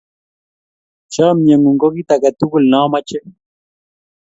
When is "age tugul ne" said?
2.13-2.77